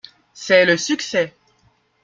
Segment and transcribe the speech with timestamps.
[0.33, 1.31] C’est le succès.